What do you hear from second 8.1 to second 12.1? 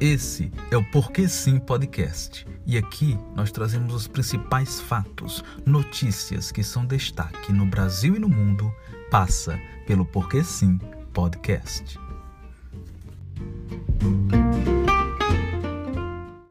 e no mundo, passa pelo Porquê Sim Podcast.